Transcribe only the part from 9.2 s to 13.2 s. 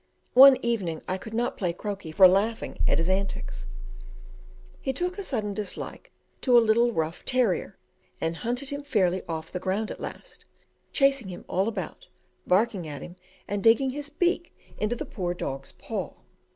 off the ground at last, chasing him all about, barking at him,